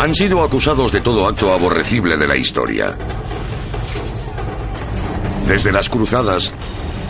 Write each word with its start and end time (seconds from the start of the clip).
Han 0.00 0.14
sido 0.14 0.42
acusados 0.42 0.92
de 0.92 1.02
todo 1.02 1.28
acto 1.28 1.52
aborrecible 1.52 2.16
de 2.16 2.26
la 2.26 2.34
historia. 2.34 2.96
Desde 5.46 5.70
las 5.70 5.90
cruzadas 5.90 6.50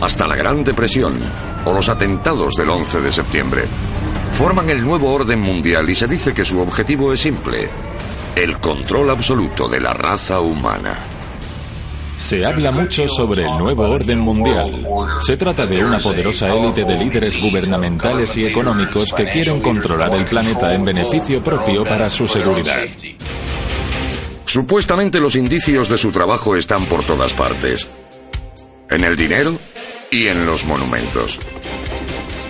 hasta 0.01 0.27
la 0.27 0.35
Gran 0.35 0.65
Depresión 0.65 1.17
o 1.63 1.71
los 1.71 1.87
atentados 1.87 2.55
del 2.55 2.69
11 2.69 2.99
de 2.99 3.13
septiembre. 3.13 3.63
Forman 4.31 4.69
el 4.69 4.83
nuevo 4.83 5.09
orden 5.13 5.39
mundial 5.39 5.89
y 5.89 5.95
se 5.95 6.05
dice 6.05 6.33
que 6.33 6.43
su 6.43 6.59
objetivo 6.59 7.13
es 7.13 7.21
simple, 7.21 7.69
el 8.35 8.59
control 8.59 9.09
absoluto 9.09 9.69
de 9.69 9.79
la 9.79 9.93
raza 9.93 10.41
humana. 10.41 10.99
Se 12.21 12.45
habla 12.45 12.71
mucho 12.71 13.07
sobre 13.09 13.41
el 13.41 13.57
nuevo 13.57 13.89
orden 13.89 14.19
mundial. 14.19 14.87
Se 15.25 15.35
trata 15.35 15.65
de 15.65 15.83
una 15.83 15.97
poderosa 15.97 16.53
élite 16.53 16.85
de 16.85 16.95
líderes 16.97 17.41
gubernamentales 17.41 18.37
y 18.37 18.45
económicos 18.45 19.11
que 19.11 19.25
quieren 19.25 19.59
controlar 19.59 20.15
el 20.15 20.27
planeta 20.27 20.71
en 20.71 20.85
beneficio 20.85 21.43
propio 21.43 21.83
para 21.83 22.09
su 22.11 22.27
seguridad. 22.27 22.83
Supuestamente 24.45 25.19
los 25.19 25.35
indicios 25.35 25.89
de 25.89 25.97
su 25.97 26.11
trabajo 26.11 26.55
están 26.55 26.85
por 26.85 27.03
todas 27.03 27.33
partes. 27.33 27.87
En 28.89 29.03
el 29.03 29.17
dinero 29.17 29.57
y 30.11 30.27
en 30.27 30.45
los 30.45 30.63
monumentos. 30.65 31.39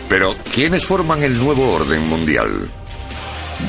Pero, 0.09 0.35
¿quiénes 0.53 0.85
forman 0.85 1.23
el 1.23 1.37
nuevo 1.37 1.71
orden 1.71 2.07
mundial? 2.09 2.69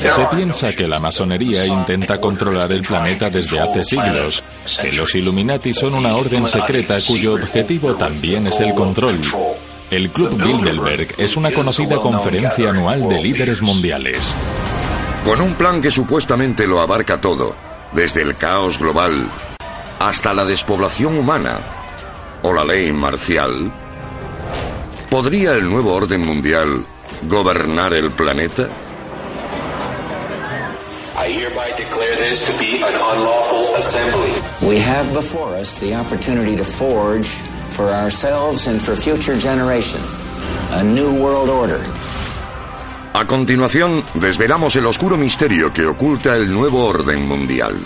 Se 0.01 0.25
piensa 0.35 0.75
que 0.75 0.87
la 0.87 0.99
masonería 0.99 1.65
intenta 1.65 2.19
controlar 2.19 2.71
el 2.71 2.83
planeta 2.83 3.29
desde 3.29 3.59
hace 3.59 3.83
siglos, 3.83 4.42
que 4.81 4.91
los 4.91 5.13
Illuminati 5.15 5.73
son 5.73 5.93
una 5.93 6.15
orden 6.15 6.47
secreta 6.47 6.97
cuyo 7.05 7.33
objetivo 7.33 7.95
también 7.95 8.47
es 8.47 8.59
el 8.59 8.73
control. 8.73 9.21
El 9.91 10.09
Club 10.09 10.41
Bilderberg 10.41 11.15
es 11.17 11.35
una 11.37 11.51
conocida 11.51 11.97
conferencia 11.97 12.69
anual 12.69 13.07
de 13.07 13.21
líderes 13.21 13.61
mundiales. 13.61 14.33
Con 15.23 15.41
un 15.41 15.55
plan 15.55 15.81
que 15.81 15.91
supuestamente 15.91 16.67
lo 16.67 16.81
abarca 16.81 17.21
todo, 17.21 17.55
desde 17.93 18.21
el 18.21 18.35
caos 18.35 18.79
global 18.79 19.29
hasta 19.99 20.33
la 20.33 20.43
despoblación 20.43 21.17
humana 21.17 21.59
o 22.41 22.51
la 22.51 22.65
ley 22.65 22.91
marcial, 22.91 23.71
¿podría 25.09 25.53
el 25.53 25.69
nuevo 25.69 25.93
orden 25.93 26.25
mundial 26.25 26.85
gobernar 27.29 27.93
el 27.93 28.11
planeta? 28.11 28.69
I 31.15 31.29
hereby 31.29 31.71
declare 31.77 32.15
this 32.15 32.41
to 32.43 32.57
be 32.57 32.81
an 32.81 32.95
unlawful 32.95 33.75
assembly. 33.75 34.33
We 34.67 34.79
have 34.79 35.13
before 35.13 35.55
us 35.55 35.75
the 35.79 35.93
opportunity 35.93 36.55
to 36.55 36.63
forge 36.63 37.27
for 37.77 37.89
ourselves 37.89 38.65
and 38.65 38.81
for 38.81 38.95
future 38.95 39.37
generations 39.37 40.19
a 40.71 40.83
new 40.83 41.13
world 41.13 41.49
order. 41.49 41.79
A 43.13 43.27
continuación, 43.27 44.03
desvelamos 44.15 44.75
el 44.75 44.87
oscuro 44.87 45.15
misterio 45.15 45.71
que 45.71 45.85
oculta 45.85 46.35
el 46.35 46.51
nuevo 46.51 46.83
orden 46.87 47.27
mundial. 47.27 47.77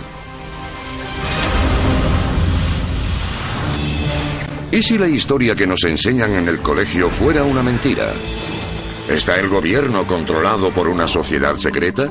¿Y 4.72 4.81
si 4.81 4.97
la 4.97 5.09
historia 5.09 5.53
que 5.53 5.68
nos 5.68 5.84
enseñan 5.84 6.34
en 6.34 6.47
el 6.47 6.59
colegio 6.59 7.09
fuera 7.09 7.44
una 7.44 7.62
mentira? 7.62 8.09
¿Está 9.09 9.38
el 9.38 9.50
gobierno 9.50 10.07
controlado 10.07 10.72
por 10.72 10.88
una 10.88 11.09
sociedad 11.09 11.56
secreta? 11.56 12.09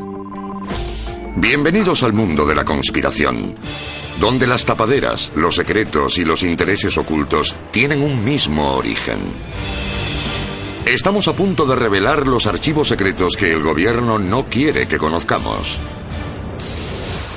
Bienvenidos 1.38 2.02
al 2.02 2.14
mundo 2.14 2.46
de 2.46 2.54
la 2.54 2.64
conspiración, 2.64 3.54
donde 4.18 4.46
las 4.46 4.64
tapaderas, 4.64 5.32
los 5.36 5.54
secretos 5.54 6.16
y 6.16 6.24
los 6.24 6.42
intereses 6.42 6.96
ocultos 6.96 7.54
tienen 7.70 8.02
un 8.02 8.24
mismo 8.24 8.74
origen. 8.74 9.18
Estamos 10.86 11.28
a 11.28 11.36
punto 11.36 11.66
de 11.66 11.76
revelar 11.76 12.26
los 12.26 12.46
archivos 12.46 12.88
secretos 12.88 13.36
que 13.36 13.50
el 13.50 13.62
gobierno 13.62 14.18
no 14.18 14.46
quiere 14.46 14.88
que 14.88 14.96
conozcamos. 14.96 15.78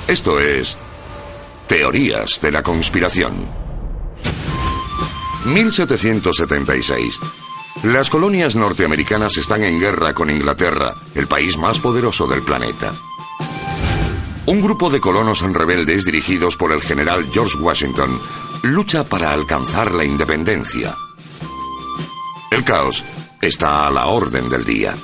Esto 0.08 0.40
es 0.40 0.78
Teorías 1.66 2.40
de 2.40 2.52
la 2.52 2.62
Conspiración. 2.62 3.34
1776. 5.44 7.18
Las 7.82 8.08
colonias 8.08 8.56
norteamericanas 8.56 9.36
están 9.36 9.62
en 9.62 9.78
guerra 9.78 10.14
con 10.14 10.30
Inglaterra, 10.30 10.94
el 11.14 11.26
país 11.26 11.58
más 11.58 11.80
poderoso 11.80 12.26
del 12.26 12.42
planeta. 12.42 12.94
Un 14.50 14.60
grupo 14.60 14.90
de 14.90 14.98
colonos 14.98 15.42
rebeldes 15.42 16.04
dirigidos 16.04 16.56
por 16.56 16.72
el 16.72 16.82
general 16.82 17.30
George 17.32 17.56
Washington 17.56 18.20
lucha 18.64 19.04
para 19.04 19.32
alcanzar 19.32 19.92
la 19.92 20.04
independencia. 20.04 20.92
El 22.50 22.64
caos 22.64 23.04
está 23.40 23.86
a 23.86 23.90
la 23.92 24.06
orden 24.06 24.48
del 24.48 24.64
día. 24.64 24.96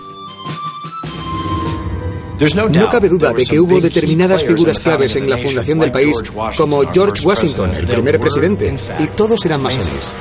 No 2.74 2.88
cabe 2.88 3.08
duda 3.08 3.32
de 3.32 3.46
que 3.46 3.60
hubo 3.60 3.80
determinadas 3.80 4.44
figuras 4.44 4.80
claves 4.80 5.14
en 5.14 5.30
la 5.30 5.38
fundación 5.38 5.78
del 5.78 5.92
país, 5.92 6.16
como 6.56 6.82
George 6.92 7.24
Washington, 7.24 7.72
el 7.76 7.86
primer 7.86 8.18
presidente, 8.18 8.76
y 8.98 9.06
todos 9.06 9.46
eran 9.46 9.62
masones. 9.62 10.12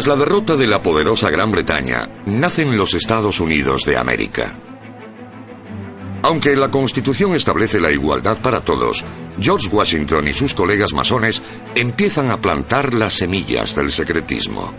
Tras 0.00 0.16
la 0.16 0.24
derrota 0.24 0.56
de 0.56 0.66
la 0.66 0.80
poderosa 0.80 1.28
Gran 1.28 1.50
Bretaña, 1.50 2.08
nacen 2.24 2.74
los 2.74 2.94
Estados 2.94 3.38
Unidos 3.38 3.84
de 3.84 3.98
América. 3.98 4.56
Aunque 6.22 6.56
la 6.56 6.70
Constitución 6.70 7.34
establece 7.34 7.78
la 7.78 7.90
igualdad 7.90 8.38
para 8.40 8.62
todos, 8.62 9.04
George 9.38 9.68
Washington 9.68 10.26
y 10.26 10.32
sus 10.32 10.54
colegas 10.54 10.94
masones 10.94 11.42
empiezan 11.74 12.30
a 12.30 12.40
plantar 12.40 12.94
las 12.94 13.12
semillas 13.12 13.74
del 13.74 13.90
secretismo. 13.90 14.72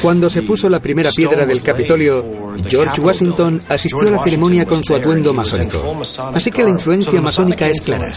Cuando 0.00 0.30
se 0.30 0.40
puso 0.40 0.70
la 0.70 0.80
primera 0.80 1.10
piedra 1.10 1.44
del 1.44 1.62
Capitolio, 1.62 2.54
George 2.66 2.98
Washington 3.02 3.62
asistió 3.68 4.08
a 4.08 4.12
la 4.12 4.24
ceremonia 4.24 4.64
con 4.64 4.82
su 4.82 4.94
atuendo 4.94 5.34
masónico. 5.34 6.00
Así 6.32 6.50
que 6.50 6.62
la 6.62 6.70
influencia 6.70 7.20
masónica 7.20 7.68
es 7.68 7.82
clara. 7.82 8.10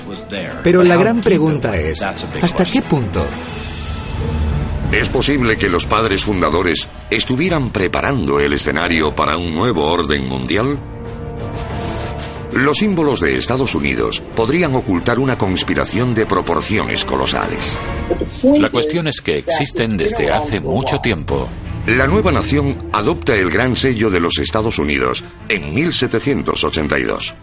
Pero 0.63 0.83
la 0.83 0.95
gran 0.95 1.19
pregunta 1.19 1.75
es, 1.75 2.01
¿hasta 2.01 2.63
qué 2.63 2.81
punto? 2.81 3.27
¿Es 4.93 5.09
posible 5.09 5.57
que 5.57 5.69
los 5.69 5.87
padres 5.87 6.23
fundadores 6.23 6.87
estuvieran 7.09 7.71
preparando 7.71 8.39
el 8.39 8.53
escenario 8.53 9.15
para 9.15 9.37
un 9.37 9.55
nuevo 9.55 9.87
orden 9.87 10.29
mundial? 10.29 10.79
Los 12.53 12.77
símbolos 12.77 13.19
de 13.19 13.35
Estados 13.39 13.73
Unidos 13.73 14.21
podrían 14.35 14.75
ocultar 14.75 15.17
una 15.17 15.35
conspiración 15.35 16.13
de 16.13 16.27
proporciones 16.27 17.05
colosales. 17.05 17.79
La 18.43 18.69
cuestión 18.69 19.07
es 19.07 19.19
que 19.21 19.39
existen 19.39 19.97
desde 19.97 20.31
hace 20.31 20.59
mucho 20.59 20.99
tiempo. 20.99 21.49
La 21.87 22.05
nueva 22.05 22.31
nación 22.31 22.77
adopta 22.93 23.33
el 23.33 23.49
gran 23.49 23.75
sello 23.75 24.11
de 24.11 24.19
los 24.19 24.37
Estados 24.37 24.77
Unidos 24.77 25.23
en 25.49 25.73
1782. 25.73 27.33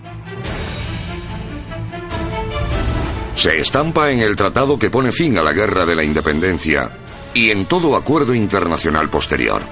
Se 3.35 3.59
estampa 3.59 4.13
en 4.13 4.21
el 4.21 4.37
tratado 4.37 4.79
que 4.79 4.91
pone 4.91 5.11
fin 5.11 5.37
a 5.37 5.43
la 5.43 5.53
Guerra 5.53 5.85
de 5.85 5.97
la 5.97 6.05
Independencia 6.05 7.00
y 7.35 7.51
en 7.51 7.65
todo 7.67 7.97
acuerdo 7.97 8.35
internacional 8.35 9.09
posterior. 9.09 9.63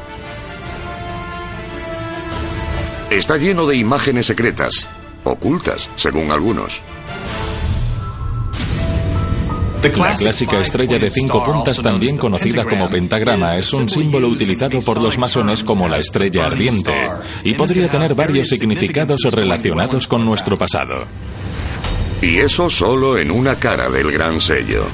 Está 3.10 3.36
lleno 3.36 3.66
de 3.66 3.76
imágenes 3.76 4.26
secretas, 4.26 4.88
ocultas, 5.24 5.90
según 5.96 6.30
algunos. 6.30 6.82
La 9.82 10.14
clásica 10.14 10.60
estrella 10.60 10.98
de 10.98 11.08
cinco 11.08 11.42
puntas, 11.42 11.80
también 11.80 12.18
conocida 12.18 12.64
como 12.64 12.90
pentagrama, 12.90 13.56
es 13.56 13.72
un 13.72 13.88
símbolo 13.88 14.28
utilizado 14.28 14.80
por 14.82 15.00
los 15.00 15.16
masones 15.18 15.62
como 15.62 15.88
la 15.88 15.98
estrella 15.98 16.46
ardiente 16.46 16.92
y 17.44 17.54
podría 17.54 17.88
tener 17.88 18.14
varios 18.14 18.48
significados 18.48 19.20
relacionados 19.30 20.08
con 20.08 20.24
nuestro 20.24 20.58
pasado. 20.58 21.06
Y 22.20 22.38
eso 22.38 22.68
solo 22.68 23.16
en 23.16 23.30
una 23.30 23.54
cara 23.54 23.88
del 23.88 24.10
gran 24.10 24.40
sello. 24.40 24.84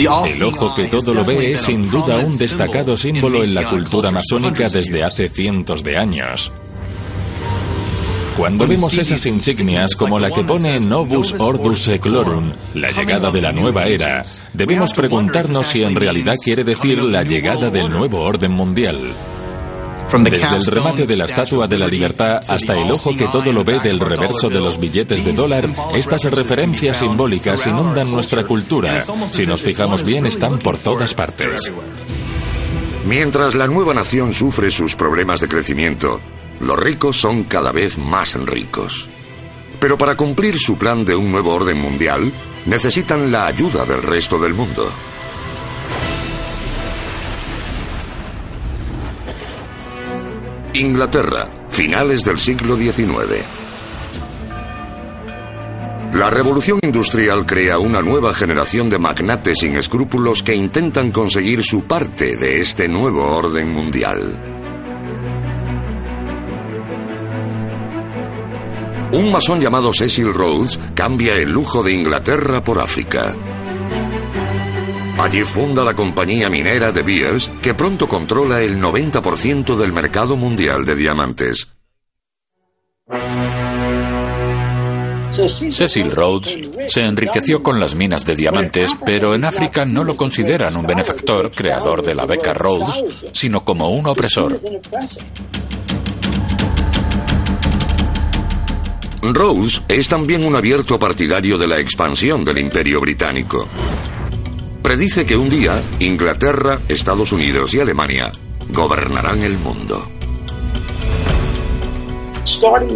El 0.00 0.42
ojo 0.42 0.74
que 0.74 0.86
todo 0.86 1.12
lo 1.12 1.24
ve 1.26 1.52
es 1.52 1.60
sin 1.60 1.90
duda 1.90 2.16
un 2.16 2.36
destacado 2.38 2.96
símbolo 2.96 3.44
en 3.44 3.54
la 3.54 3.68
cultura 3.68 4.10
masónica 4.10 4.66
desde 4.66 5.04
hace 5.04 5.28
cientos 5.28 5.84
de 5.84 5.98
años. 5.98 6.50
Cuando 8.34 8.66
vemos 8.66 8.96
esas 8.96 9.26
insignias 9.26 9.94
como 9.94 10.18
la 10.18 10.30
que 10.30 10.42
pone 10.42 10.80
Novus 10.80 11.34
Ordus 11.38 11.80
Seclorum, 11.80 12.50
la 12.72 12.90
llegada 12.90 13.30
de 13.30 13.42
la 13.42 13.52
nueva 13.52 13.84
era, 13.84 14.24
debemos 14.54 14.94
preguntarnos 14.94 15.66
si 15.66 15.82
en 15.82 15.94
realidad 15.94 16.36
quiere 16.42 16.64
decir 16.64 17.02
la 17.02 17.22
llegada 17.22 17.68
del 17.68 17.90
nuevo 17.90 18.20
orden 18.20 18.52
mundial. 18.52 19.39
Desde 20.18 20.56
el 20.56 20.64
remate 20.64 21.06
de 21.06 21.16
la 21.16 21.24
Estatua 21.24 21.66
de 21.66 21.78
la 21.78 21.86
Libertad 21.86 22.40
hasta 22.48 22.76
el 22.76 22.90
ojo 22.90 23.16
que 23.16 23.28
todo 23.28 23.52
lo 23.52 23.62
ve 23.62 23.78
del 23.80 24.00
reverso 24.00 24.48
de 24.48 24.60
los 24.60 24.78
billetes 24.78 25.24
de 25.24 25.32
dólar, 25.32 25.68
estas 25.94 26.24
referencias 26.24 26.98
simbólicas 26.98 27.66
inundan 27.66 28.10
nuestra 28.10 28.44
cultura. 28.44 29.00
Si 29.00 29.46
nos 29.46 29.62
fijamos 29.62 30.04
bien, 30.04 30.26
están 30.26 30.58
por 30.58 30.78
todas 30.78 31.14
partes. 31.14 31.72
Mientras 33.06 33.54
la 33.54 33.66
nueva 33.66 33.94
nación 33.94 34.34
sufre 34.34 34.70
sus 34.70 34.96
problemas 34.96 35.40
de 35.40 35.48
crecimiento, 35.48 36.20
los 36.60 36.78
ricos 36.78 37.16
son 37.16 37.44
cada 37.44 37.72
vez 37.72 37.96
más 37.96 38.34
ricos. 38.34 39.08
Pero 39.80 39.96
para 39.96 40.16
cumplir 40.16 40.58
su 40.58 40.76
plan 40.76 41.04
de 41.04 41.14
un 41.14 41.30
nuevo 41.30 41.54
orden 41.54 41.78
mundial, 41.78 42.32
necesitan 42.66 43.32
la 43.32 43.46
ayuda 43.46 43.86
del 43.86 44.02
resto 44.02 44.38
del 44.38 44.54
mundo. 44.54 44.90
Inglaterra, 50.80 51.46
finales 51.68 52.24
del 52.24 52.38
siglo 52.38 52.76
XIX. 52.76 53.44
La 56.14 56.30
revolución 56.30 56.78
industrial 56.82 57.46
crea 57.46 57.78
una 57.78 58.00
nueva 58.02 58.32
generación 58.32 58.88
de 58.90 58.98
magnates 58.98 59.58
sin 59.60 59.76
escrúpulos 59.76 60.42
que 60.42 60.54
intentan 60.54 61.12
conseguir 61.12 61.62
su 61.62 61.84
parte 61.84 62.36
de 62.36 62.60
este 62.60 62.88
nuevo 62.88 63.36
orden 63.36 63.72
mundial. 63.72 64.38
Un 69.12 69.30
masón 69.30 69.60
llamado 69.60 69.92
Cecil 69.92 70.32
Rhodes 70.32 70.78
cambia 70.94 71.34
el 71.34 71.50
lujo 71.50 71.82
de 71.82 71.92
Inglaterra 71.92 72.62
por 72.64 72.78
África. 72.78 73.36
Allí 75.20 75.44
funda 75.44 75.84
la 75.84 75.94
compañía 75.94 76.48
minera 76.48 76.92
de 76.92 77.02
Beers, 77.02 77.50
que 77.60 77.74
pronto 77.74 78.08
controla 78.08 78.62
el 78.62 78.80
90% 78.80 79.76
del 79.76 79.92
mercado 79.92 80.34
mundial 80.34 80.86
de 80.86 80.96
diamantes. 80.96 81.68
Cecil 85.68 86.10
Rhodes 86.10 86.58
se 86.88 87.04
enriqueció 87.04 87.62
con 87.62 87.78
las 87.78 87.94
minas 87.94 88.24
de 88.24 88.34
diamantes, 88.34 88.96
pero 89.04 89.34
en 89.34 89.44
África 89.44 89.84
no 89.84 90.04
lo 90.04 90.16
consideran 90.16 90.74
un 90.74 90.86
benefactor, 90.86 91.50
creador 91.50 92.02
de 92.02 92.14
la 92.14 92.24
beca 92.24 92.54
Rhodes, 92.54 93.04
sino 93.32 93.62
como 93.62 93.90
un 93.90 94.06
opresor. 94.06 94.58
Rhodes 99.20 99.82
es 99.86 100.08
también 100.08 100.46
un 100.46 100.56
abierto 100.56 100.98
partidario 100.98 101.58
de 101.58 101.66
la 101.66 101.78
expansión 101.78 102.42
del 102.42 102.56
imperio 102.56 103.02
británico. 103.02 103.68
Predice 104.82 105.26
que 105.26 105.36
un 105.36 105.48
día 105.48 105.80
Inglaterra, 105.98 106.80
Estados 106.88 107.32
Unidos 107.32 107.74
y 107.74 107.80
Alemania 107.80 108.32
gobernarán 108.70 109.42
el 109.42 109.58
mundo. 109.58 110.08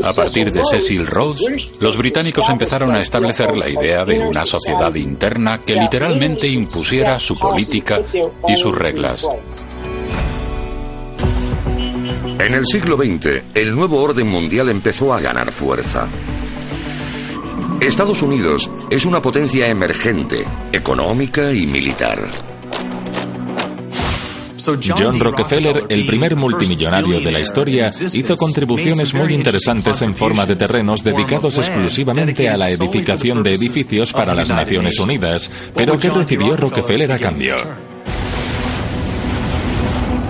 A 0.03 0.13
partir 0.13 0.53
de 0.53 0.63
Cecil 0.65 1.07
Rhodes, 1.07 1.81
los 1.81 1.97
británicos 1.97 2.49
empezaron 2.51 2.95
a 2.95 3.01
establecer 3.01 3.57
la 3.57 3.69
idea 3.69 4.05
de 4.05 4.21
una 4.21 4.45
sociedad 4.45 4.95
interna 4.95 5.61
que 5.61 5.75
literalmente 5.75 6.49
impusiera 6.49 7.19
su 7.19 7.39
política 7.39 8.01
y 8.49 8.57
sus 8.57 8.75
reglas. 8.75 9.27
En 12.39 12.55
el 12.55 12.67
siglo 12.67 12.97
XX, 12.97 13.43
el 13.55 13.75
nuevo 13.75 14.03
orden 14.03 14.27
mundial 14.27 14.69
empezó 14.69 15.15
a 15.15 15.21
ganar 15.21 15.51
fuerza. 15.51 16.09
Estados 17.87 18.23
Unidos 18.23 18.71
es 18.91 19.05
una 19.05 19.21
potencia 19.21 19.69
emergente, 19.69 20.45
económica 20.73 21.53
y 21.53 21.67
militar. 21.67 22.19
John 24.83 25.21
Rockefeller, 25.21 25.85
el 25.91 26.07
primer 26.07 26.35
multimillonario 26.35 27.21
de 27.21 27.31
la 27.31 27.41
historia, 27.41 27.91
hizo 28.13 28.37
contribuciones 28.37 29.13
muy 29.13 29.35
interesantes 29.35 30.01
en 30.01 30.15
forma 30.15 30.47
de 30.47 30.57
terrenos 30.57 31.05
dedicados 31.05 31.59
exclusivamente 31.59 32.49
a 32.49 32.57
la 32.57 32.71
edificación 32.71 33.43
de 33.43 33.51
edificios 33.51 34.15
para 34.15 34.35
las 34.35 34.49
Naciones 34.49 34.99
Unidas. 34.99 35.51
Pero 35.75 35.99
¿qué 35.99 36.09
recibió 36.09 36.57
Rockefeller 36.57 37.13
a 37.13 37.19
cambio? 37.19 37.57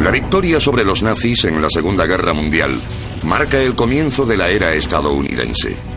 La 0.00 0.10
victoria 0.10 0.58
sobre 0.58 0.84
los 0.84 1.04
nazis 1.04 1.44
en 1.44 1.62
la 1.62 1.70
Segunda 1.70 2.04
Guerra 2.04 2.32
Mundial 2.32 2.82
marca 3.22 3.60
el 3.60 3.76
comienzo 3.76 4.26
de 4.26 4.36
la 4.36 4.48
era 4.48 4.72
estadounidense. 4.72 5.93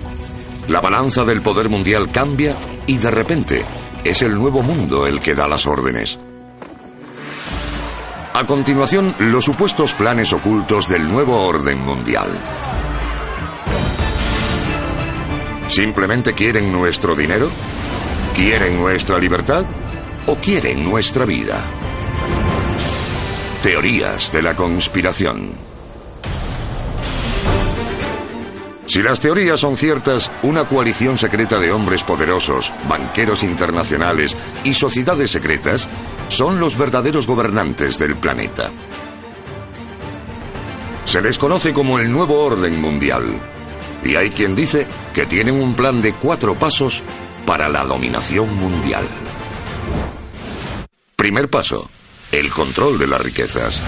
La 0.68 0.82
balanza 0.82 1.24
del 1.24 1.42
poder 1.42 1.70
mundial 1.70 2.10
cambia 2.12 2.58
y 2.86 2.98
de 2.98 3.10
repente 3.10 3.64
es 4.04 4.22
el 4.22 4.36
nuevo 4.36 4.62
mundo 4.62 5.08
el 5.08 5.22
que 5.22 5.34
da 5.34 5.48
las 5.48 5.66
órdenes. 5.66 6.20
A 8.34 8.46
continuación, 8.46 9.16
los 9.20 9.46
supuestos 9.46 9.94
planes 9.94 10.34
ocultos 10.34 10.90
del 10.90 11.08
nuevo 11.08 11.46
orden 11.46 11.84
mundial. 11.84 12.28
¿Simplemente 15.68 16.34
quieren 16.34 16.72
nuestro 16.72 17.16
dinero? 17.16 17.50
¿Quieren 18.36 18.78
nuestra 18.78 19.18
libertad? 19.18 19.66
¿O 20.28 20.36
quieren 20.36 20.84
nuestra 20.84 21.26
vida? 21.26 21.64
Teorías 23.64 24.32
de 24.32 24.42
la 24.42 24.56
conspiración. 24.56 25.77
Si 28.98 29.04
las 29.04 29.20
teorías 29.20 29.60
son 29.60 29.78
ciertas, 29.78 30.32
una 30.42 30.68
coalición 30.68 31.20
secreta 31.20 31.60
de 31.60 31.72
hombres 31.72 32.04
poderosos, 32.04 32.74
banqueros 32.90 33.44
internacionales 33.44 34.36
y 34.64 34.74
sociedades 34.74 35.30
secretas 35.30 35.88
son 36.30 36.60
los 36.60 36.76
verdaderos 36.76 37.28
gobernantes 37.28 38.00
del 38.00 38.16
planeta. 38.16 38.72
Se 41.06 41.22
les 41.22 41.38
conoce 41.38 41.74
como 41.74 42.00
el 42.00 42.12
nuevo 42.12 42.44
orden 42.44 42.82
mundial. 42.82 43.40
Y 44.04 44.16
hay 44.16 44.32
quien 44.32 44.56
dice 44.56 44.88
que 45.14 45.28
tienen 45.28 45.62
un 45.62 45.76
plan 45.76 46.02
de 46.02 46.14
cuatro 46.14 46.58
pasos 46.58 47.04
para 47.46 47.70
la 47.70 47.84
dominación 47.84 48.52
mundial. 48.56 49.08
Primer 51.16 51.52
paso, 51.52 51.88
el 52.32 52.50
control 52.50 52.98
de 52.98 53.06
las 53.06 53.22
riquezas. 53.22 53.80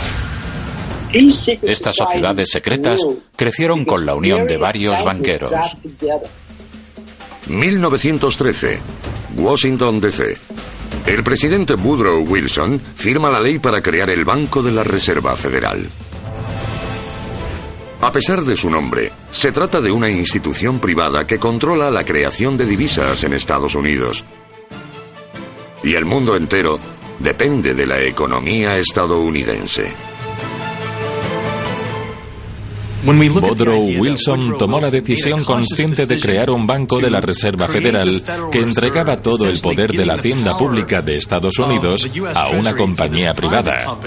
Estas 1.11 1.95
sociedades 1.95 2.49
secretas 2.51 3.01
crecieron 3.35 3.85
con 3.85 4.05
la 4.05 4.13
unión 4.13 4.45
de 4.45 4.57
varios 4.57 5.03
banqueros. 5.03 5.51
1913. 7.47 8.79
Washington, 9.37 9.99
D.C. 9.99 10.37
El 11.07 11.23
presidente 11.23 11.73
Woodrow 11.73 12.23
Wilson 12.27 12.79
firma 12.79 13.29
la 13.29 13.39
ley 13.39 13.57
para 13.57 13.81
crear 13.81 14.09
el 14.09 14.23
Banco 14.23 14.61
de 14.61 14.71
la 14.71 14.83
Reserva 14.83 15.35
Federal. 15.35 15.89
A 18.01 18.11
pesar 18.11 18.43
de 18.43 18.55
su 18.55 18.69
nombre, 18.69 19.11
se 19.31 19.51
trata 19.51 19.81
de 19.81 19.91
una 19.91 20.09
institución 20.09 20.79
privada 20.79 21.25
que 21.25 21.39
controla 21.39 21.89
la 21.89 22.05
creación 22.05 22.55
de 22.55 22.65
divisas 22.65 23.23
en 23.23 23.33
Estados 23.33 23.75
Unidos. 23.75 24.23
Y 25.83 25.95
el 25.95 26.05
mundo 26.05 26.35
entero 26.35 26.79
depende 27.19 27.73
de 27.73 27.87
la 27.87 27.99
economía 28.01 28.77
estadounidense. 28.77 29.93
Woodrow 33.05 33.81
Wilson 33.99 34.57
tomó 34.57 34.79
la 34.79 34.89
decisión 34.89 35.43
consciente 35.45 36.05
de 36.05 36.19
crear 36.19 36.49
un 36.49 36.67
banco 36.67 36.99
de 36.99 37.09
la 37.09 37.21
Reserva 37.21 37.67
Federal 37.67 38.21
que 38.51 38.59
entregaba 38.59 39.21
todo 39.21 39.45
el 39.45 39.59
poder 39.59 39.93
de 39.93 40.05
la 40.05 40.15
hacienda 40.15 40.57
pública 40.57 41.01
de 41.01 41.17
Estados 41.17 41.57
Unidos 41.59 42.09
a 42.35 42.49
una 42.49 42.75
compañía 42.75 43.33
privada. 43.33 43.97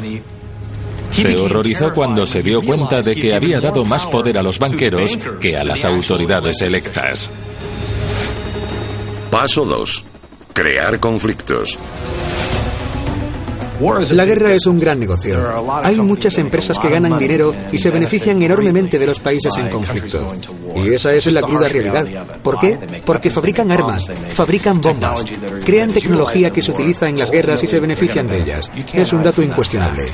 Se 1.11 1.37
horrorizó 1.37 1.93
cuando 1.93 2.27
se 2.27 2.43
dio 2.43 2.63
cuenta 2.63 3.03
de 3.03 3.15
que 3.15 3.35
había 3.35 3.61
dado 3.61 3.85
más 3.85 4.07
poder 4.07 4.39
a 4.39 4.43
los 4.43 4.59
banqueros 4.59 5.19
que 5.41 5.57
a 5.57 5.65
las 5.65 5.85
autoridades 5.85 6.61
electas. 6.63 7.31
Paso 9.31 9.65
2. 9.65 10.05
Crear 10.53 11.01
conflictos. 11.01 11.79
La 14.11 14.25
guerra 14.25 14.53
es 14.53 14.67
un 14.67 14.79
gran 14.79 15.01
negocio. 15.01 15.41
Hay 15.83 16.01
muchas 16.01 16.39
empresas 16.39 16.79
que 16.79 16.89
ganan 16.89 17.19
dinero 17.19 17.53
y 17.73 17.79
se 17.79 17.91
benefician 17.91 18.41
enormemente 18.41 18.99
de 18.99 19.07
los 19.07 19.19
países 19.19 19.53
en 19.59 19.71
conflicto. 19.71 20.35
Y 20.77 20.95
esa 20.95 21.13
es 21.15 21.27
la 21.33 21.43
cruda 21.43 21.69
realidad. 21.69 22.39
¿Por 22.43 22.59
qué? 22.59 22.79
Porque 23.05 23.31
fabrican 23.31 23.73
armas, 23.73 24.07
fabrican 24.31 24.81
bombas, 24.81 25.25
crean 25.65 25.93
tecnología 25.93 26.53
que 26.53 26.63
se 26.63 26.71
utiliza 26.71 27.09
en 27.09 27.19
las 27.19 27.31
guerras 27.31 27.63
y 27.65 27.67
se 27.67 27.81
benefician 27.81 28.29
de 28.29 28.43
ellas. 28.43 28.71
Es 28.93 29.13
un 29.13 29.23
dato 29.23 29.43
incuestionable. 29.43 30.07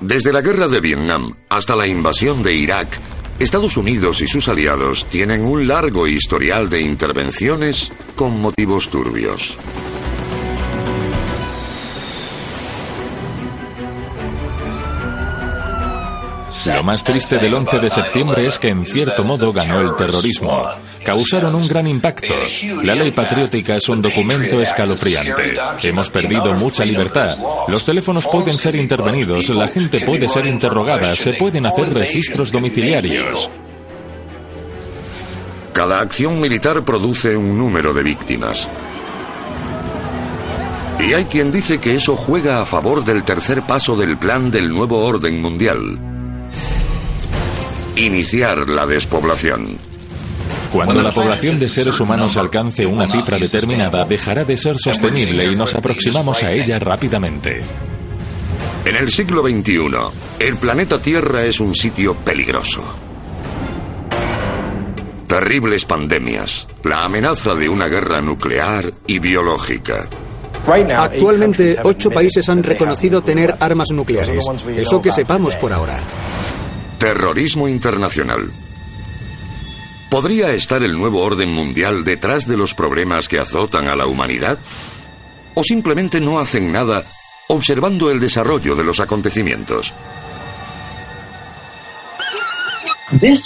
Desde 0.00 0.32
la 0.32 0.40
guerra 0.40 0.68
de 0.68 0.80
Vietnam 0.80 1.32
hasta 1.48 1.76
la 1.76 1.86
invasión 1.86 2.42
de 2.42 2.54
Irak, 2.54 2.98
Estados 3.38 3.76
Unidos 3.76 4.20
y 4.22 4.26
sus 4.26 4.48
aliados 4.48 5.06
tienen 5.10 5.44
un 5.44 5.68
largo 5.68 6.06
historial 6.06 6.68
de 6.68 6.80
intervenciones 6.80 7.92
con 8.16 8.40
motivos 8.40 8.88
turbios. 8.88 9.58
Lo 16.66 16.82
más 16.84 17.02
triste 17.02 17.38
del 17.38 17.54
11 17.54 17.78
de 17.80 17.90
septiembre 17.90 18.46
es 18.46 18.58
que 18.58 18.68
en 18.68 18.86
cierto 18.86 19.24
modo 19.24 19.52
ganó 19.52 19.80
el 19.80 19.96
terrorismo. 19.96 20.64
Causaron 21.04 21.54
un 21.54 21.66
gran 21.66 21.86
impacto. 21.86 22.34
La 22.82 22.94
ley 22.94 23.10
patriótica 23.10 23.76
es 23.76 23.88
un 23.88 24.00
documento 24.00 24.60
escalofriante. 24.60 25.54
Hemos 25.82 26.10
perdido 26.10 26.52
mucha 26.54 26.84
libertad. 26.84 27.36
Los 27.66 27.84
teléfonos 27.84 28.26
pueden 28.28 28.58
ser 28.58 28.76
intervenidos, 28.76 29.48
la 29.50 29.66
gente 29.66 30.00
puede 30.00 30.28
ser 30.28 30.46
interrogada, 30.46 31.16
se 31.16 31.34
pueden 31.34 31.66
hacer 31.66 31.92
registros 31.92 32.52
domiciliarios. 32.52 33.50
Cada 35.72 36.00
acción 36.00 36.38
militar 36.38 36.84
produce 36.84 37.36
un 37.36 37.58
número 37.58 37.92
de 37.92 38.02
víctimas. 38.02 38.68
Y 41.00 41.14
hay 41.14 41.24
quien 41.24 41.50
dice 41.50 41.80
que 41.80 41.94
eso 41.94 42.14
juega 42.14 42.60
a 42.60 42.66
favor 42.66 43.04
del 43.04 43.24
tercer 43.24 43.62
paso 43.62 43.96
del 43.96 44.16
plan 44.16 44.50
del 44.50 44.68
nuevo 44.68 45.04
orden 45.04 45.40
mundial. 45.40 46.11
Iniciar 47.96 48.68
la 48.70 48.86
despoblación. 48.86 49.76
Cuando 50.72 51.02
la 51.02 51.12
población 51.12 51.58
de 51.58 51.68
seres 51.68 52.00
humanos 52.00 52.38
alcance 52.38 52.86
una 52.86 53.06
cifra 53.06 53.38
determinada, 53.38 54.06
dejará 54.06 54.44
de 54.44 54.56
ser 54.56 54.78
sostenible 54.78 55.44
y 55.44 55.54
nos 55.54 55.74
aproximamos 55.74 56.42
a 56.42 56.52
ella 56.52 56.78
rápidamente. 56.78 57.60
En 58.84 58.96
el 58.96 59.10
siglo 59.10 59.42
XXI, 59.42 59.90
el 60.38 60.56
planeta 60.56 60.98
Tierra 60.98 61.44
es 61.44 61.60
un 61.60 61.74
sitio 61.74 62.14
peligroso. 62.16 62.82
Terribles 65.26 65.84
pandemias, 65.84 66.66
la 66.84 67.04
amenaza 67.04 67.54
de 67.54 67.68
una 67.68 67.88
guerra 67.88 68.22
nuclear 68.22 68.92
y 69.06 69.18
biológica. 69.18 70.08
Actualmente, 70.96 71.78
ocho 71.84 72.08
países 72.10 72.48
han 72.48 72.62
reconocido 72.62 73.22
tener 73.22 73.54
armas 73.60 73.90
nucleares. 73.90 74.44
Eso 74.76 75.02
que 75.02 75.12
sepamos 75.12 75.56
por 75.56 75.72
ahora. 75.72 75.98
Terrorismo 77.02 77.66
internacional. 77.66 78.48
¿Podría 80.08 80.52
estar 80.52 80.84
el 80.84 80.96
nuevo 80.96 81.20
orden 81.20 81.52
mundial 81.52 82.04
detrás 82.04 82.46
de 82.46 82.56
los 82.56 82.74
problemas 82.74 83.26
que 83.26 83.40
azotan 83.40 83.88
a 83.88 83.96
la 83.96 84.06
humanidad? 84.06 84.56
¿O 85.54 85.64
simplemente 85.64 86.20
no 86.20 86.38
hacen 86.38 86.70
nada 86.70 87.02
observando 87.48 88.08
el 88.08 88.20
desarrollo 88.20 88.76
de 88.76 88.84
los 88.84 89.00
acontecimientos? 89.00 89.92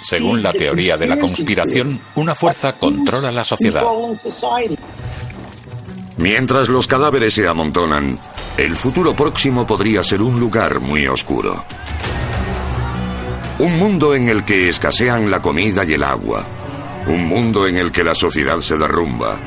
Según 0.04 0.42
la 0.42 0.52
teoría 0.52 0.98
de 0.98 1.06
la 1.06 1.18
conspiración, 1.18 1.98
una 2.16 2.34
fuerza 2.34 2.74
controla 2.76 3.32
la 3.32 3.42
sociedad. 3.42 3.82
Mientras 6.18 6.68
los 6.68 6.86
cadáveres 6.86 7.32
se 7.32 7.48
amontonan, 7.48 8.18
el 8.58 8.76
futuro 8.76 9.16
próximo 9.16 9.66
podría 9.66 10.04
ser 10.04 10.20
un 10.20 10.38
lugar 10.38 10.78
muy 10.78 11.06
oscuro. 11.06 11.64
Un 13.58 13.78
mundo 13.78 14.14
en 14.14 14.28
el 14.28 14.44
que 14.44 14.68
escasean 14.68 15.30
la 15.30 15.40
comida 15.40 15.82
y 15.82 15.94
el 15.94 16.02
agua. 16.02 16.46
Un 17.06 17.26
mundo 17.26 17.66
en 17.66 17.78
el 17.78 17.90
que 17.90 18.04
la 18.04 18.14
sociedad 18.14 18.58
se 18.58 18.76
derrumba. 18.76 19.40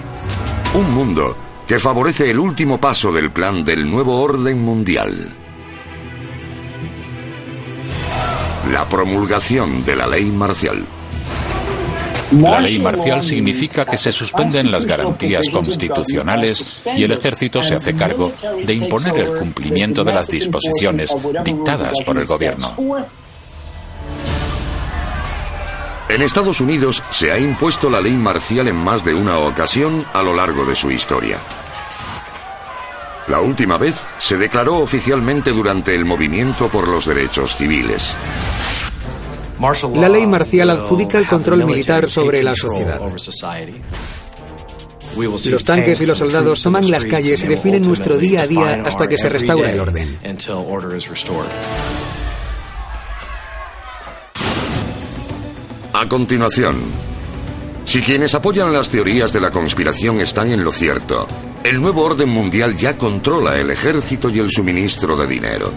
Un 0.73 0.91
mundo 0.91 1.37
que 1.67 1.77
favorece 1.77 2.31
el 2.31 2.39
último 2.39 2.79
paso 2.79 3.11
del 3.11 3.31
plan 3.31 3.63
del 3.63 3.87
nuevo 3.87 4.19
orden 4.19 4.63
mundial. 4.63 5.37
La 8.71 8.89
promulgación 8.89 9.85
de 9.85 9.95
la 9.95 10.07
ley 10.07 10.25
marcial. 10.25 10.83
La 12.31 12.59
ley 12.59 12.79
marcial 12.79 13.21
significa 13.21 13.85
que 13.85 13.97
se 13.97 14.11
suspenden 14.11 14.71
las 14.71 14.87
garantías 14.87 15.49
constitucionales 15.49 16.81
y 16.95 17.03
el 17.03 17.11
ejército 17.11 17.61
se 17.61 17.75
hace 17.75 17.95
cargo 17.95 18.31
de 18.63 18.73
imponer 18.73 19.17
el 19.17 19.37
cumplimiento 19.37 20.03
de 20.03 20.13
las 20.13 20.27
disposiciones 20.27 21.15
dictadas 21.43 21.93
por 22.03 22.17
el 22.17 22.25
gobierno. 22.25 22.75
En 26.09 26.23
Estados 26.23 26.59
Unidos 26.59 27.03
se 27.11 27.31
ha 27.31 27.37
impuesto 27.37 27.87
la 27.87 28.01
ley 28.01 28.13
marcial 28.13 28.67
en 28.67 28.75
más 28.75 29.05
de 29.05 29.13
una 29.13 29.37
ocasión 29.37 30.03
a 30.11 30.23
lo 30.23 30.33
largo 30.33 30.65
de 30.65 30.75
su 30.75 30.89
historia. 30.89 31.37
La 33.27 33.41
última 33.41 33.77
vez 33.77 33.95
se 34.17 34.35
declaró 34.35 34.77
oficialmente 34.77 35.51
durante 35.51 35.93
el 35.93 36.05
movimiento 36.05 36.67
por 36.67 36.87
los 36.87 37.05
derechos 37.05 37.55
civiles. 37.55 38.15
La 39.93 40.09
ley 40.09 40.25
marcial 40.25 40.71
adjudica 40.71 41.19
el 41.19 41.27
control 41.27 41.63
militar 41.63 42.09
sobre 42.09 42.41
la 42.41 42.55
sociedad. 42.55 42.99
Los 45.45 45.63
tanques 45.63 46.01
y 46.01 46.07
los 46.07 46.17
soldados 46.17 46.63
toman 46.63 46.89
las 46.89 47.05
calles 47.05 47.43
y 47.43 47.47
definen 47.47 47.83
nuestro 47.83 48.17
día 48.17 48.41
a 48.41 48.47
día 48.47 48.81
hasta 48.83 49.07
que 49.07 49.19
se 49.19 49.29
restaura 49.29 49.71
el 49.71 49.79
orden. 49.79 50.17
A 55.91 56.07
continuación, 56.07 56.75
si 57.83 58.03
quienes 58.03 58.35
apoyan 58.35 58.71
las 58.71 58.89
teorías 58.89 59.33
de 59.33 59.41
la 59.41 59.49
conspiración 59.49 60.21
están 60.21 60.51
en 60.51 60.63
lo 60.63 60.71
cierto, 60.71 61.27
el 61.63 61.81
nuevo 61.81 62.03
orden 62.03 62.29
mundial 62.29 62.77
ya 62.77 62.95
controla 62.95 63.57
el 63.57 63.71
ejército 63.71 64.29
y 64.29 64.37
el 64.37 64.51
suministro 64.51 65.17
de 65.17 65.25
dinero. 65.25 65.73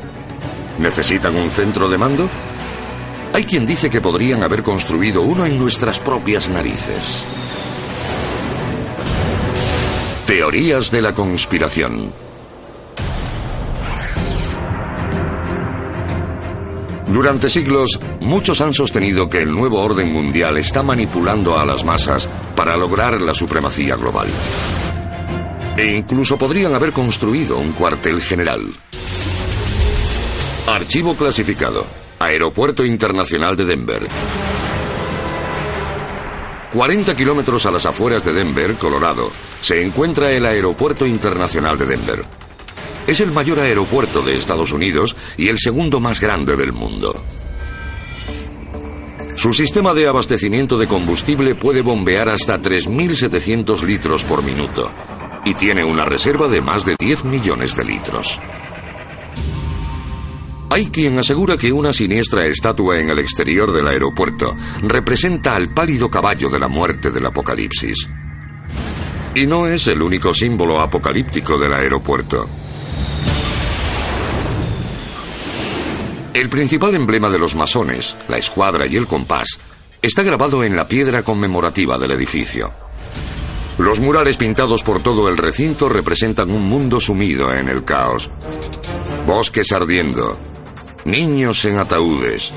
¿Necesitan 0.79 1.35
un 1.35 1.51
centro 1.51 1.89
de 1.89 1.97
mando? 1.97 2.29
Hay 3.33 3.45
quien 3.45 3.65
dice 3.65 3.89
que 3.89 4.03
podrían 4.03 4.43
haber 4.43 4.63
construido 4.63 5.23
uno 5.23 5.47
en 5.47 5.59
nuestras 5.59 5.99
propias 5.99 6.51
narices. 6.51 7.25
Teorías 10.27 10.91
de 10.91 11.01
la 11.01 11.15
conspiración. 11.15 12.13
Durante 17.13 17.51
siglos, 17.51 18.01
muchos 18.21 18.63
han 18.63 18.73
sostenido 18.73 19.29
que 19.29 19.37
el 19.37 19.51
nuevo 19.51 19.83
orden 19.83 20.11
mundial 20.11 20.57
está 20.57 20.83
manipulando 20.83 21.59
a 21.59 21.67
las 21.67 21.85
masas 21.85 22.27
para 22.57 22.75
lograr 22.75 23.21
la 23.21 23.35
supremacía 23.35 23.97
global. 23.97 24.29
E 25.77 25.95
incluso 25.95 26.39
podrían 26.39 26.75
haber 26.75 26.93
construido 26.93 27.59
un 27.59 27.73
cuartel 27.73 28.23
general. 28.23 28.63
Archivo 30.67 31.15
clasificado. 31.15 31.85
Aeropuerto 32.19 32.83
Internacional 32.83 33.57
de 33.57 33.67
Denver. 33.67 34.09
40 36.73 37.15
kilómetros 37.15 37.67
a 37.67 37.71
las 37.71 37.85
afueras 37.85 38.25
de 38.25 38.33
Denver, 38.33 38.79
Colorado, 38.79 39.31
se 39.61 39.83
encuentra 39.83 40.31
el 40.31 40.47
Aeropuerto 40.47 41.05
Internacional 41.05 41.77
de 41.77 41.85
Denver. 41.85 42.25
Es 43.07 43.21
el 43.21 43.33
mayor 43.33 43.59
aeropuerto 43.59 44.23
de 44.23 44.37
Estados 44.37 44.73
Unidos 44.73 45.17
y 45.37 45.49
el 45.49 45.59
segundo 45.59 46.01
más 46.01 46.21
grande 46.21 46.57
del 46.57 46.73
mundo. 46.73 47.15
Su 49.37 49.53
sistema 49.53 49.93
de 49.93 50.07
abastecimiento 50.07 50.79
de 50.79 50.87
combustible 50.87 51.55
puede 51.55 51.83
bombear 51.83 52.29
hasta 52.29 52.61
3.700 52.61 53.83
litros 53.83 54.25
por 54.25 54.45
minuto 54.45 54.91
y 55.45 55.55
tiene 55.55 55.83
una 55.83 56.05
reserva 56.05 56.49
de 56.49 56.61
más 56.61 56.85
de 56.85 56.97
10 56.99 57.25
millones 57.25 57.75
de 57.75 57.85
litros. 57.85 58.39
Hay 60.71 60.87
quien 60.87 61.19
asegura 61.19 61.59
que 61.59 61.73
una 61.73 61.93
siniestra 61.93 62.47
estatua 62.47 62.99
en 62.99 63.11
el 63.11 63.19
exterior 63.19 63.73
del 63.73 63.89
aeropuerto 63.89 64.55
representa 64.83 65.55
al 65.55 65.75
pálido 65.75 66.09
caballo 66.09 66.49
de 66.49 66.59
la 66.59 66.69
muerte 66.69 67.11
del 67.11 67.27
apocalipsis. 67.27 68.09
Y 69.35 69.47
no 69.47 69.67
es 69.67 69.87
el 69.89 70.01
único 70.01 70.33
símbolo 70.33 70.81
apocalíptico 70.81 71.59
del 71.59 71.75
aeropuerto. 71.75 72.49
El 76.35 76.49
principal 76.49 76.95
emblema 76.95 77.29
de 77.29 77.39
los 77.39 77.55
masones, 77.55 78.17
la 78.29 78.39
escuadra 78.39 78.87
y 78.87 78.97
el 78.97 79.07
compás, 79.07 79.59
está 80.01 80.23
grabado 80.23 80.65
en 80.65 80.75
la 80.75 80.89
piedra 80.89 81.23
conmemorativa 81.23 81.99
del 81.99 82.13
edificio. 82.13 82.73
Los 83.77 84.01
murales 84.01 84.39
pintados 84.39 84.83
por 84.83 85.03
todo 85.03 85.29
el 85.29 85.37
recinto 85.37 85.91
representan 85.91 86.51
un 86.51 86.63
mundo 86.63 87.01
sumido 87.01 87.53
en 87.53 87.69
el 87.69 87.85
caos. 87.85 88.31
Bosques 89.27 89.73
ardiendo, 89.73 90.39
niños 91.05 91.67
en 91.67 91.77
ataúdes. 91.77 92.51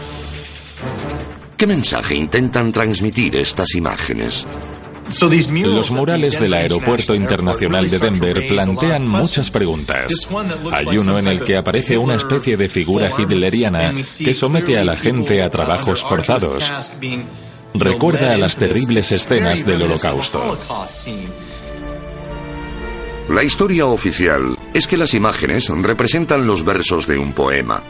¿Qué 1.57 1.67
mensaje 1.67 2.15
intentan 2.15 2.71
transmitir 2.71 3.35
estas 3.35 3.75
imágenes? 3.75 4.45
Los 5.63 5.91
murales 5.91 6.39
del 6.39 6.53
Aeropuerto 6.53 7.13
Internacional 7.13 7.89
de 7.89 7.99
Denver 7.99 8.47
plantean 8.47 9.07
muchas 9.07 9.51
preguntas. 9.51 10.11
Hay 10.71 10.97
uno 10.97 11.19
en 11.19 11.27
el 11.27 11.43
que 11.43 11.57
aparece 11.57 11.97
una 11.97 12.15
especie 12.15 12.57
de 12.57 12.69
figura 12.69 13.09
hitleriana 13.15 13.93
que 13.93 14.33
somete 14.33 14.77
a 14.77 14.83
la 14.83 14.95
gente 14.95 15.41
a 15.41 15.49
trabajos 15.49 16.01
forzados. 16.01 16.71
Recuerda 17.73 18.33
a 18.33 18.37
las 18.37 18.55
terribles 18.55 19.11
escenas 19.11 19.65
del 19.65 19.83
Holocausto. 19.83 20.57
La 23.29 23.43
historia 23.43 23.87
oficial 23.87 24.57
es 24.73 24.87
que 24.87 24.97
las 24.97 25.13
imágenes 25.13 25.69
representan 25.69 26.45
los 26.45 26.63
versos 26.63 27.07
de 27.07 27.17
un 27.17 27.33
poema. 27.33 27.83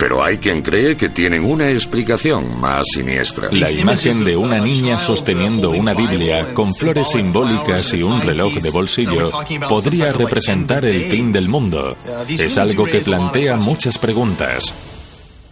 Pero 0.00 0.24
hay 0.24 0.38
quien 0.38 0.62
cree 0.62 0.96
que 0.96 1.10
tienen 1.10 1.44
una 1.44 1.68
explicación 1.68 2.58
más 2.58 2.86
siniestra. 2.94 3.50
La 3.52 3.70
imagen 3.70 4.24
de 4.24 4.34
una 4.34 4.58
niña 4.58 4.98
sosteniendo 4.98 5.70
una 5.70 5.92
Biblia 5.92 6.54
con 6.54 6.74
flores 6.74 7.10
simbólicas 7.10 7.92
y 7.92 8.02
un 8.02 8.18
reloj 8.22 8.54
de 8.54 8.70
bolsillo 8.70 9.24
podría 9.68 10.10
representar 10.10 10.86
el 10.86 11.02
fin 11.02 11.30
del 11.30 11.50
mundo. 11.50 11.98
Es 12.26 12.56
algo 12.56 12.86
que 12.86 13.00
plantea 13.00 13.56
muchas 13.56 13.98
preguntas. 13.98 14.72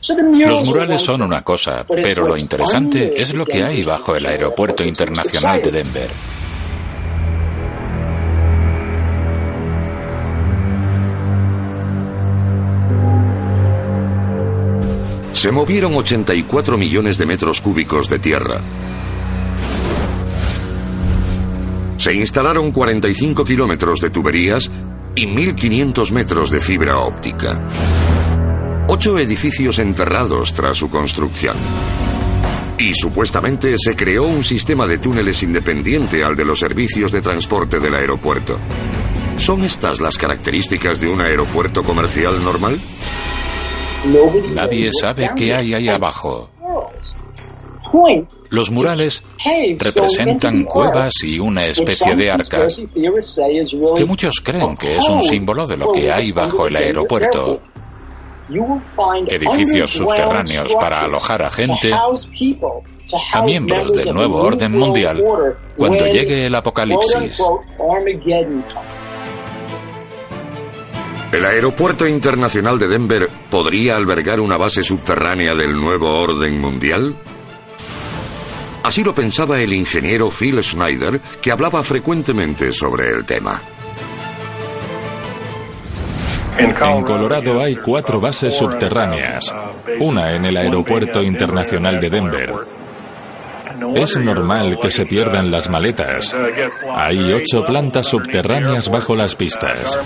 Los 0.08 0.64
murales 0.64 1.02
son 1.02 1.20
una 1.20 1.42
cosa, 1.42 1.84
pero 1.86 2.26
lo 2.26 2.34
interesante 2.38 3.20
es 3.20 3.34
lo 3.34 3.44
que 3.44 3.62
hay 3.62 3.84
bajo 3.84 4.16
el 4.16 4.24
Aeropuerto 4.24 4.82
Internacional 4.82 5.60
de 5.60 5.70
Denver. 5.70 6.37
Se 15.38 15.52
movieron 15.52 15.94
84 15.94 16.76
millones 16.76 17.16
de 17.16 17.24
metros 17.24 17.60
cúbicos 17.60 18.08
de 18.08 18.18
tierra. 18.18 18.60
Se 21.96 22.12
instalaron 22.12 22.72
45 22.72 23.44
kilómetros 23.44 24.00
de 24.00 24.10
tuberías 24.10 24.68
y 25.14 25.28
1.500 25.28 26.10
metros 26.10 26.50
de 26.50 26.60
fibra 26.60 26.98
óptica. 26.98 27.64
Ocho 28.88 29.16
edificios 29.16 29.78
enterrados 29.78 30.52
tras 30.54 30.76
su 30.76 30.90
construcción. 30.90 31.56
Y 32.76 32.94
supuestamente 32.94 33.76
se 33.78 33.94
creó 33.94 34.24
un 34.24 34.42
sistema 34.42 34.88
de 34.88 34.98
túneles 34.98 35.44
independiente 35.44 36.24
al 36.24 36.34
de 36.34 36.46
los 36.46 36.58
servicios 36.58 37.12
de 37.12 37.20
transporte 37.20 37.78
del 37.78 37.94
aeropuerto. 37.94 38.58
¿Son 39.36 39.62
estas 39.62 40.00
las 40.00 40.18
características 40.18 40.98
de 40.98 41.08
un 41.08 41.20
aeropuerto 41.20 41.84
comercial 41.84 42.42
normal? 42.42 42.76
Nadie 44.54 44.90
sabe 44.92 45.30
qué 45.36 45.54
hay 45.54 45.74
ahí 45.74 45.88
abajo. 45.88 46.48
Los 48.50 48.70
murales 48.70 49.24
representan 49.78 50.64
cuevas 50.64 51.12
y 51.22 51.38
una 51.38 51.66
especie 51.66 52.14
de 52.16 52.30
arca 52.30 52.68
que 53.96 54.04
muchos 54.04 54.40
creen 54.42 54.76
que 54.76 54.96
es 54.96 55.08
un 55.08 55.22
símbolo 55.22 55.66
de 55.66 55.76
lo 55.76 55.92
que 55.92 56.10
hay 56.10 56.32
bajo 56.32 56.66
el 56.66 56.76
aeropuerto. 56.76 57.60
Edificios 59.28 59.90
subterráneos 59.90 60.74
para 60.76 61.04
alojar 61.04 61.42
a 61.42 61.50
gente, 61.50 61.92
a 61.92 63.42
miembros 63.42 63.92
del 63.92 64.14
nuevo 64.14 64.38
orden 64.38 64.78
mundial, 64.78 65.22
cuando 65.76 66.06
llegue 66.06 66.46
el 66.46 66.54
apocalipsis. 66.54 67.42
¿El 71.30 71.44
Aeropuerto 71.44 72.08
Internacional 72.08 72.78
de 72.78 72.88
Denver 72.88 73.28
podría 73.50 73.96
albergar 73.96 74.40
una 74.40 74.56
base 74.56 74.82
subterránea 74.82 75.54
del 75.54 75.74
nuevo 75.74 76.20
orden 76.20 76.60
mundial? 76.60 77.16
Así 78.82 79.02
lo 79.02 79.14
pensaba 79.14 79.60
el 79.60 79.72
ingeniero 79.72 80.30
Phil 80.30 80.62
Schneider, 80.62 81.20
que 81.40 81.52
hablaba 81.52 81.82
frecuentemente 81.82 82.72
sobre 82.72 83.10
el 83.10 83.24
tema. 83.24 83.60
En 86.58 86.72
Colorado 86.72 87.60
hay 87.60 87.76
cuatro 87.76 88.20
bases 88.20 88.56
subterráneas, 88.56 89.54
una 90.00 90.30
en 90.30 90.44
el 90.44 90.56
Aeropuerto 90.56 91.22
Internacional 91.22 92.00
de 92.00 92.10
Denver. 92.10 92.54
Es 93.94 94.16
normal 94.16 94.78
que 94.80 94.90
se 94.90 95.04
pierdan 95.04 95.50
las 95.50 95.68
maletas. 95.68 96.34
Hay 96.96 97.32
ocho 97.32 97.64
plantas 97.64 98.08
subterráneas 98.08 98.90
bajo 98.90 99.14
las 99.14 99.36
pistas. 99.36 99.98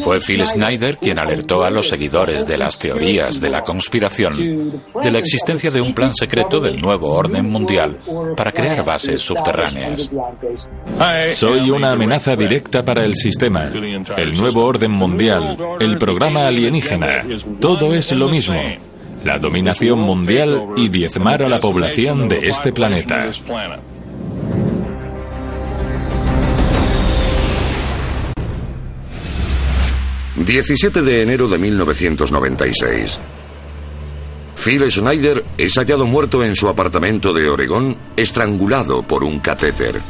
Fue 0.00 0.20
Phil 0.20 0.46
Snyder 0.46 0.96
quien 0.96 1.18
alertó 1.18 1.64
a 1.64 1.70
los 1.70 1.88
seguidores 1.88 2.46
de 2.46 2.58
las 2.58 2.78
teorías 2.78 3.40
de 3.40 3.50
la 3.50 3.62
conspiración 3.62 4.82
de 5.02 5.10
la 5.10 5.18
existencia 5.18 5.70
de 5.70 5.80
un 5.80 5.94
plan 5.94 6.14
secreto 6.14 6.60
del 6.60 6.80
nuevo 6.80 7.12
orden 7.12 7.48
mundial 7.50 7.98
para 8.36 8.52
crear 8.52 8.84
bases 8.84 9.22
subterráneas. 9.22 10.10
Soy 11.30 11.70
una 11.70 11.92
amenaza 11.92 12.34
directa 12.34 12.82
para 12.82 13.04
el 13.04 13.14
sistema, 13.14 13.70
el 14.16 14.36
nuevo 14.36 14.64
orden 14.64 14.90
mundial, 14.90 15.56
el 15.80 15.98
programa 15.98 16.46
alienígena. 16.46 17.24
Todo 17.60 17.94
es 17.94 18.12
lo 18.12 18.28
mismo. 18.28 18.60
La 19.24 19.38
dominación 19.38 19.98
mundial 20.00 20.68
y 20.76 20.88
diezmar 20.88 21.42
a 21.42 21.48
la 21.48 21.58
población 21.58 22.28
de 22.28 22.46
este 22.46 22.72
planeta. 22.72 23.30
17 30.36 31.02
de 31.02 31.22
enero 31.22 31.48
de 31.48 31.58
1996. 31.58 33.18
Phil 34.54 34.90
Schneider 34.90 35.44
es 35.56 35.74
hallado 35.74 36.06
muerto 36.06 36.42
en 36.44 36.54
su 36.54 36.68
apartamento 36.68 37.32
de 37.32 37.48
Oregón, 37.48 37.96
estrangulado 38.16 39.02
por 39.02 39.24
un 39.24 39.40
catéter. 39.40 40.00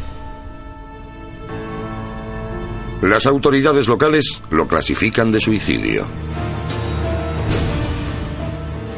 Las 3.02 3.26
autoridades 3.26 3.86
locales 3.86 4.40
lo 4.50 4.66
clasifican 4.66 5.30
de 5.30 5.38
suicidio. 5.38 6.06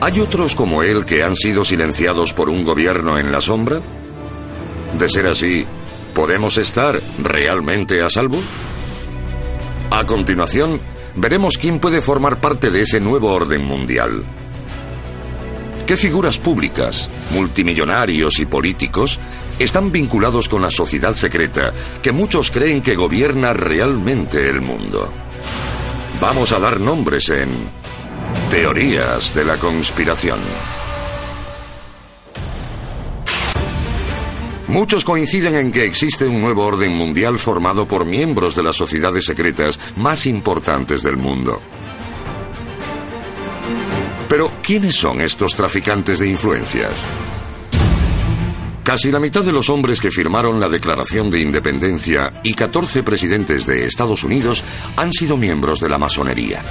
¿Hay 0.01 0.21
otros 0.21 0.55
como 0.55 0.83
él 0.83 1.05
que 1.05 1.25
han 1.25 1.37
sido 1.37 1.65
silenciados 1.65 2.33
por 2.33 2.49
un 2.49 2.65
gobierno 2.65 3.19
en 3.19 3.33
la 3.33 3.41
sombra? 3.41 3.81
De 4.99 5.09
ser 5.09 5.27
así, 5.27 5.67
¿podemos 6.15 6.57
estar 6.57 7.01
realmente 7.23 8.01
a 8.01 8.09
salvo? 8.09 8.39
A 9.91 10.07
continuación, 10.07 10.81
veremos 11.21 11.59
quién 11.59 11.81
puede 11.81 12.01
formar 12.01 12.41
parte 12.41 12.71
de 12.71 12.83
ese 12.83 13.01
nuevo 13.01 13.33
orden 13.33 13.65
mundial. 13.65 14.25
¿Qué 15.87 15.97
figuras 15.97 16.39
públicas, 16.39 17.09
multimillonarios 17.31 18.39
y 18.41 18.47
políticos 18.47 19.19
están 19.59 19.91
vinculados 19.91 20.49
con 20.49 20.61
la 20.61 20.71
sociedad 20.71 21.15
secreta 21.15 21.73
que 22.03 22.13
muchos 22.13 22.51
creen 22.51 22.83
que 22.83 22.95
gobierna 22.95 23.55
realmente 23.55 24.49
el 24.49 24.61
mundo? 24.61 25.11
Vamos 26.21 26.53
a 26.53 26.59
dar 26.59 26.79
nombres 26.79 27.29
en 27.31 27.49
Teorías 28.51 29.35
de 29.35 29.45
la 29.45 29.57
Conspiración. 29.57 30.39
Muchos 34.69 35.03
coinciden 35.03 35.57
en 35.57 35.73
que 35.73 35.85
existe 35.85 36.27
un 36.27 36.43
nuevo 36.43 36.67
orden 36.67 36.93
mundial 36.93 37.39
formado 37.39 37.89
por 37.89 38.05
miembros 38.05 38.55
de 38.55 38.63
las 38.63 38.77
sociedades 38.77 39.25
secretas 39.25 39.81
más 39.97 40.27
importantes 40.27 41.03
del 41.03 41.17
mundo. 41.17 41.59
Pero, 44.29 44.51
¿quiénes 44.63 44.95
son 44.95 45.23
estos 45.23 45.57
traficantes 45.57 46.19
de 46.19 46.29
influencias? 46.29 46.93
Casi 48.85 49.11
la 49.11 49.21
mitad 49.21 49.43
de 49.43 49.53
los 49.53 49.71
hombres 49.71 50.01
que 50.03 50.11
firmaron 50.11 50.61
la 50.61 50.69
Declaración 50.69 51.31
de 51.31 51.41
Independencia 51.41 52.41
y 52.43 52.53
14 52.53 53.03
presidentes 53.03 53.65
de 53.67 53.87
Estados 53.87 54.23
Unidos 54.23 54.63
han 54.97 55.13
sido 55.13 55.39
miembros 55.39 55.81
de 55.81 55.89
la 55.89 55.99
masonería. 55.99 56.63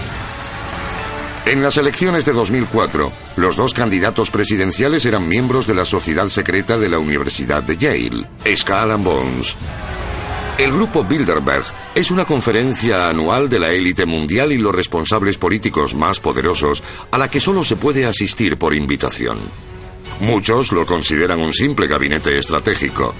En 1.47 1.63
las 1.63 1.77
elecciones 1.77 2.25
de 2.25 2.33
2004, 2.33 3.10
los 3.38 3.55
dos 3.55 3.73
candidatos 3.73 4.29
presidenciales 4.29 5.05
eran 5.05 5.29
miembros 5.29 5.65
de 5.65 5.75
la 5.75 5.86
sociedad 5.86 6.27
secreta 6.27 6.77
de 6.77 6.89
la 6.89 6.99
Universidad 6.99 7.63
de 7.63 7.77
Yale, 7.77 8.27
Skull 8.53 8.91
and 8.91 9.03
Bones. 9.05 9.55
El 10.57 10.73
grupo 10.73 11.05
Bilderberg 11.05 11.63
es 11.95 12.12
una 12.12 12.25
conferencia 12.25 13.07
anual 13.07 13.47
de 13.47 13.60
la 13.60 13.71
élite 13.71 14.05
mundial 14.05 14.51
y 14.51 14.57
los 14.57 14.75
responsables 14.75 15.38
políticos 15.38 15.95
más 15.95 16.19
poderosos 16.19 16.83
a 17.12 17.17
la 17.17 17.29
que 17.29 17.39
solo 17.39 17.63
se 17.63 17.77
puede 17.77 18.05
asistir 18.05 18.57
por 18.57 18.75
invitación. 18.75 19.38
Muchos 20.19 20.73
lo 20.73 20.86
consideran 20.86 21.41
un 21.41 21.53
simple 21.53 21.88
gabinete 21.88 22.38
estratégico. 22.38 23.15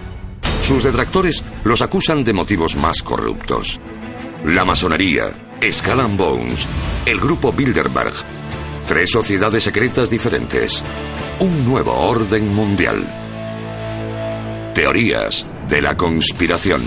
Sus 0.62 0.84
detractores 0.84 1.42
los 1.64 1.82
acusan 1.82 2.26
de 2.26 2.34
motivos 2.34 2.76
más 2.76 3.02
corruptos. 3.02 3.80
La 4.44 4.66
masonería, 4.66 5.47
Skull 5.62 6.16
Bones, 6.16 6.68
el 7.06 7.20
grupo 7.20 7.52
Bilderberg. 7.52 8.14
Tres 8.88 9.10
sociedades 9.12 9.64
secretas 9.64 10.10
diferentes. 10.10 10.84
Un 11.40 11.66
nuevo 11.66 11.94
orden 11.94 12.54
mundial. 12.54 13.04
Teorías 14.74 15.48
de 15.68 15.82
la 15.82 15.98
conspiración. 15.98 16.84